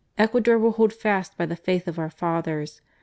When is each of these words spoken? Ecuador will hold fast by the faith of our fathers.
Ecuador 0.17 0.57
will 0.57 0.71
hold 0.71 0.91
fast 0.93 1.37
by 1.37 1.45
the 1.45 1.55
faith 1.55 1.87
of 1.87 1.99
our 1.99 2.09
fathers. 2.09 2.81